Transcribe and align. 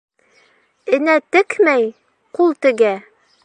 Энә 0.99 1.15
текмәй, 1.37 1.87
ҡул 2.39 2.59
тегә. 2.67 2.95